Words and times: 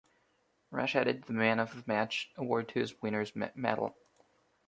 Rush 0.71 0.95
added 0.95 1.25
the 1.25 1.33
Man 1.33 1.59
of 1.59 1.75
the 1.75 1.83
Match 1.85 2.31
award 2.35 2.69
to 2.69 2.79
his 2.79 2.99
winner's 3.03 3.31
medal. 3.53 3.95